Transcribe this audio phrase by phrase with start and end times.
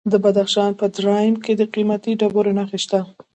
[0.11, 3.01] د بدخشان په درایم کې د قیمتي ډبرو نښې دي.